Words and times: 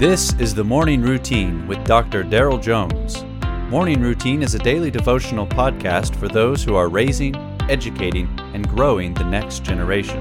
This 0.00 0.32
is 0.38 0.54
the 0.54 0.64
Morning 0.64 1.02
Routine 1.02 1.66
with 1.68 1.84
Dr. 1.84 2.24
Daryl 2.24 2.58
Jones. 2.58 3.22
Morning 3.70 4.00
Routine 4.00 4.42
is 4.42 4.54
a 4.54 4.58
daily 4.58 4.90
devotional 4.90 5.46
podcast 5.46 6.16
for 6.16 6.26
those 6.26 6.64
who 6.64 6.74
are 6.74 6.88
raising, 6.88 7.36
educating, 7.68 8.26
and 8.54 8.66
growing 8.66 9.12
the 9.12 9.24
next 9.24 9.62
generation. 9.62 10.18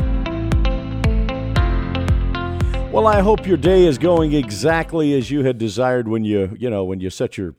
Well, 2.92 3.08
I 3.08 3.22
hope 3.22 3.48
your 3.48 3.56
day 3.56 3.86
is 3.86 3.98
going 3.98 4.34
exactly 4.34 5.14
as 5.14 5.32
you 5.32 5.46
had 5.46 5.58
desired 5.58 6.10
when 6.10 6.26
you, 6.26 6.58
you 6.60 6.70
know, 6.70 6.84
when 6.84 7.00
you 7.00 7.10
set 7.10 7.38
your 7.38 7.56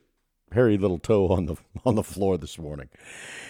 hairy 0.53 0.77
little 0.77 0.99
toe 0.99 1.27
on 1.29 1.45
the 1.45 1.55
on 1.85 1.95
the 1.95 2.03
floor 2.03 2.37
this 2.37 2.57
morning. 2.59 2.89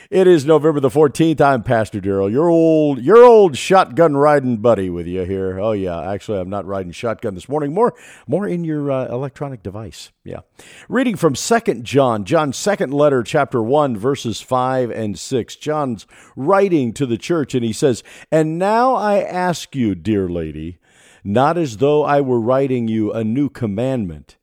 It 0.09 0.27
is 0.27 0.45
November 0.45 0.81
the 0.81 0.89
14th. 0.89 1.39
I'm 1.39 1.63
Pastor 1.63 2.01
Daryl, 2.01 2.29
your 2.29 2.49
old 2.49 3.01
your 3.01 3.23
old 3.23 3.57
shotgun 3.57 4.17
riding 4.17 4.57
buddy 4.57 4.89
with 4.89 5.07
you 5.07 5.23
here. 5.23 5.59
Oh 5.59 5.71
yeah, 5.71 6.11
actually 6.11 6.39
I'm 6.39 6.49
not 6.49 6.65
riding 6.65 6.91
shotgun 6.91 7.33
this 7.33 7.47
morning. 7.47 7.73
More 7.73 7.93
more 8.27 8.47
in 8.47 8.63
your 8.63 8.91
uh, 8.91 9.07
electronic 9.07 9.63
device. 9.63 10.11
Yeah. 10.23 10.41
Reading 10.89 11.15
from 11.15 11.33
2nd 11.33 11.83
John, 11.83 12.25
John's 12.25 12.57
second 12.57 12.93
letter, 12.93 13.23
chapter 13.23 13.63
1, 13.63 13.97
verses 13.97 14.41
5 14.41 14.91
and 14.91 15.17
6. 15.17 15.55
John's 15.55 16.05
writing 16.35 16.93
to 16.93 17.05
the 17.05 17.17
church 17.17 17.55
and 17.55 17.63
he 17.63 17.73
says, 17.73 18.03
"And 18.31 18.59
now 18.59 18.95
I 18.95 19.21
ask 19.21 19.75
you, 19.75 19.95
dear 19.95 20.29
lady, 20.29 20.77
not 21.23 21.57
as 21.57 21.77
though 21.77 22.03
I 22.03 22.21
were 22.21 22.39
writing 22.39 22.87
you 22.87 23.11
a 23.11 23.23
new 23.23 23.49
commandment, 23.49 24.37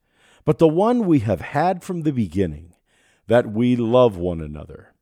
but 0.49 0.57
the 0.57 0.67
one 0.67 1.05
we 1.05 1.19
have 1.19 1.43
had 1.43 1.83
from 1.83 2.01
the 2.01 2.11
beginning, 2.11 2.73
that 3.27 3.53
we 3.53 3.77
love 3.77 4.17
one 4.17 4.41
another." 4.41 4.95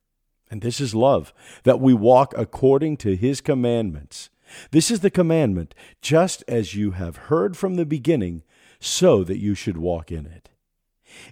And 0.51 0.61
this 0.61 0.81
is 0.81 0.93
love, 0.93 1.33
that 1.63 1.79
we 1.79 1.95
walk 1.95 2.35
according 2.37 2.97
to 2.97 3.15
his 3.15 3.41
commandments. 3.41 4.29
This 4.73 4.91
is 4.91 5.03
the 5.03 5.09
commandment, 5.09 5.73
just 6.03 6.43
as 6.49 6.75
you 6.75 6.91
have 6.91 7.29
heard 7.31 7.57
from 7.57 7.77
the 7.77 7.87
beginning, 7.87 8.43
so 8.81 9.23
that 9.23 9.39
you 9.39 9.55
should 9.55 9.77
walk 9.77 10.11
in 10.11 10.27
it. 10.27 10.49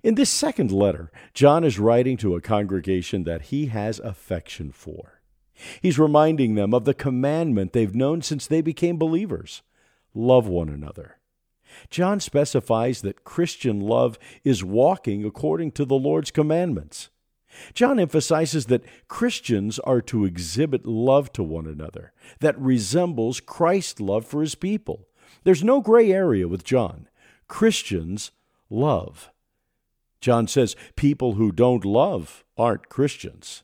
In 0.04 0.14
this 0.14 0.30
second 0.30 0.70
letter, 0.70 1.10
John 1.32 1.64
is 1.64 1.80
writing 1.80 2.16
to 2.18 2.36
a 2.36 2.40
congregation 2.40 3.24
that 3.24 3.46
he 3.46 3.66
has 3.66 3.98
affection 3.98 4.70
for. 4.70 5.22
He's 5.82 5.98
reminding 5.98 6.54
them 6.54 6.72
of 6.72 6.84
the 6.84 6.94
commandment 6.94 7.72
they've 7.72 7.96
known 7.96 8.22
since 8.22 8.46
they 8.46 8.60
became 8.60 8.96
believers 8.96 9.62
love 10.14 10.46
one 10.46 10.68
another. 10.68 11.18
John 11.90 12.20
specifies 12.20 13.02
that 13.02 13.24
Christian 13.24 13.80
love 13.80 14.18
is 14.44 14.64
walking 14.64 15.24
according 15.24 15.72
to 15.72 15.84
the 15.84 15.96
Lord's 15.96 16.30
commandments. 16.30 17.10
John 17.72 17.98
emphasizes 18.00 18.66
that 18.66 18.84
Christians 19.08 19.78
are 19.80 20.00
to 20.02 20.24
exhibit 20.24 20.86
love 20.86 21.32
to 21.34 21.42
one 21.42 21.66
another 21.66 22.12
that 22.40 22.58
resembles 22.58 23.40
Christ's 23.40 24.00
love 24.00 24.26
for 24.26 24.40
his 24.40 24.54
people. 24.54 25.06
There's 25.44 25.64
no 25.64 25.80
gray 25.80 26.12
area 26.12 26.48
with 26.48 26.64
John. 26.64 27.08
Christians 27.48 28.32
love. 28.70 29.30
John 30.20 30.48
says 30.48 30.74
people 30.96 31.34
who 31.34 31.52
don't 31.52 31.84
love 31.84 32.44
aren't 32.56 32.88
Christians. 32.88 33.62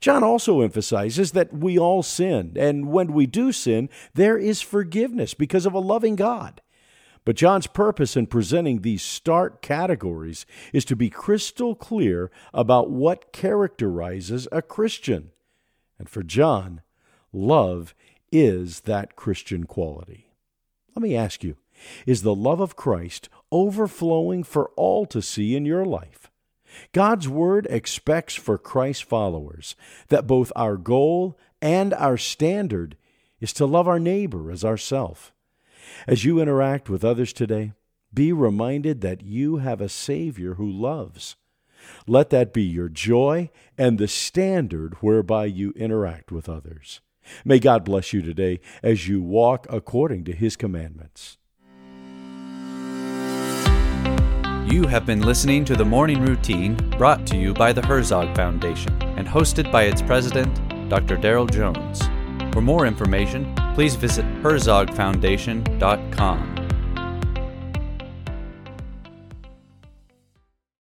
John 0.00 0.22
also 0.22 0.60
emphasizes 0.60 1.32
that 1.32 1.52
we 1.52 1.78
all 1.78 2.02
sin, 2.02 2.54
and 2.56 2.90
when 2.90 3.12
we 3.12 3.26
do 3.26 3.52
sin, 3.52 3.88
there 4.14 4.38
is 4.38 4.62
forgiveness 4.62 5.34
because 5.34 5.66
of 5.66 5.74
a 5.74 5.78
loving 5.78 6.16
God. 6.16 6.60
But 7.26 7.34
John's 7.34 7.66
purpose 7.66 8.16
in 8.16 8.28
presenting 8.28 8.80
these 8.80 9.02
stark 9.02 9.60
categories 9.60 10.46
is 10.72 10.84
to 10.84 10.94
be 10.94 11.10
crystal 11.10 11.74
clear 11.74 12.30
about 12.54 12.88
what 12.88 13.32
characterizes 13.32 14.46
a 14.52 14.62
Christian. 14.62 15.32
And 15.98 16.08
for 16.08 16.22
John, 16.22 16.82
love 17.32 17.96
is 18.30 18.82
that 18.82 19.16
Christian 19.16 19.64
quality. 19.64 20.30
Let 20.94 21.02
me 21.02 21.16
ask 21.16 21.42
you 21.42 21.56
is 22.06 22.22
the 22.22 22.34
love 22.34 22.60
of 22.60 22.76
Christ 22.76 23.28
overflowing 23.50 24.44
for 24.44 24.70
all 24.76 25.04
to 25.06 25.20
see 25.20 25.56
in 25.56 25.66
your 25.66 25.84
life? 25.84 26.30
God's 26.92 27.28
Word 27.28 27.66
expects 27.68 28.36
for 28.36 28.56
Christ's 28.56 29.02
followers 29.02 29.74
that 30.08 30.28
both 30.28 30.52
our 30.54 30.76
goal 30.76 31.36
and 31.60 31.92
our 31.94 32.16
standard 32.16 32.96
is 33.40 33.52
to 33.54 33.66
love 33.66 33.88
our 33.88 33.98
neighbor 33.98 34.52
as 34.52 34.64
ourself. 34.64 35.32
As 36.06 36.24
you 36.24 36.40
interact 36.40 36.88
with 36.88 37.04
others 37.04 37.32
today, 37.32 37.72
be 38.12 38.32
reminded 38.32 39.00
that 39.00 39.22
you 39.22 39.58
have 39.58 39.80
a 39.80 39.88
Savior 39.88 40.54
who 40.54 40.70
loves. 40.70 41.36
Let 42.06 42.30
that 42.30 42.52
be 42.52 42.62
your 42.62 42.88
joy 42.88 43.50
and 43.76 43.98
the 43.98 44.08
standard 44.08 44.94
whereby 45.00 45.46
you 45.46 45.72
interact 45.76 46.32
with 46.32 46.48
others. 46.48 47.00
May 47.44 47.58
God 47.58 47.84
bless 47.84 48.12
you 48.12 48.22
today 48.22 48.60
as 48.82 49.08
you 49.08 49.20
walk 49.20 49.66
according 49.68 50.24
to 50.24 50.32
His 50.32 50.56
commandments. 50.56 51.38
You 54.66 54.86
have 54.88 55.06
been 55.06 55.22
listening 55.22 55.64
to 55.66 55.76
the 55.76 55.84
Morning 55.84 56.24
Routine 56.24 56.74
brought 56.98 57.24
to 57.28 57.36
you 57.36 57.54
by 57.54 57.72
the 57.72 57.84
Herzog 57.86 58.34
Foundation 58.34 58.92
and 59.16 59.26
hosted 59.26 59.70
by 59.70 59.84
its 59.84 60.02
president, 60.02 60.52
Dr. 60.88 61.16
Daryl 61.16 61.48
Jones. 61.48 62.02
For 62.52 62.60
more 62.60 62.86
information, 62.86 63.54
please 63.76 63.94
visit 63.94 64.24
herzogfoundation.com. 64.42 66.65